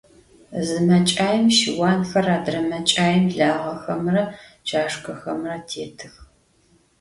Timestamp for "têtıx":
5.69-6.13